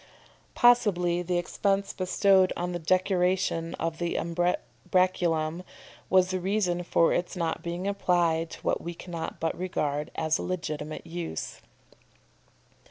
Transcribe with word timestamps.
Possibly 0.55 1.21
the 1.21 1.37
expense 1.37 1.93
bestowed 1.93 2.51
in 2.57 2.71
the 2.71 2.79
decoration 2.79 3.75
of 3.75 3.99
the 3.99 4.15
umbraculum 4.15 5.63
was 6.09 6.33
a 6.33 6.39
reason 6.39 6.81
for 6.81 7.13
its 7.13 7.35
not 7.35 7.61
being 7.61 7.85
applied 7.87 8.49
to 8.49 8.61
what 8.61 8.81
we 8.81 8.95
cannot 8.95 9.39
but 9.39 9.55
regard 9.55 10.09
as 10.15 10.39
its 10.39 10.39
legitimate 10.39 11.05
use. 11.05 11.61